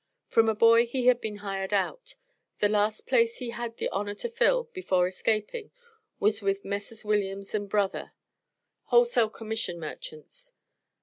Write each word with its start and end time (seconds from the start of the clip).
From 0.25 0.49
a 0.49 0.55
boy, 0.55 0.87
he 0.87 1.05
had 1.05 1.21
been 1.21 1.35
hired 1.45 1.71
out. 1.71 2.15
The 2.57 2.67
last 2.67 3.05
place 3.05 3.37
he 3.37 3.51
had 3.51 3.77
the 3.77 3.87
honor 3.89 4.15
to 4.15 4.29
fill 4.29 4.63
before 4.73 5.05
escaping, 5.05 5.69
was 6.19 6.41
with 6.41 6.65
Messrs. 6.65 7.05
Williams 7.05 7.53
and 7.53 7.69
Brother, 7.69 8.13
wholesale 8.85 9.29
commission 9.29 9.79
merchants. 9.79 10.55